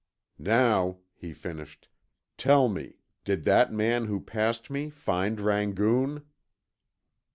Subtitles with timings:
[0.39, 1.87] "Now," he finished,
[2.35, 6.25] "tell me, did that man who passed me find Rangoon?"